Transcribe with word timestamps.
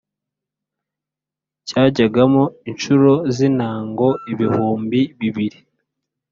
Cyajyagamo 1.67 2.43
incuro 2.69 3.11
z’intango 3.35 4.07
ibihumbi 4.31 4.99
bibiri 5.19 5.57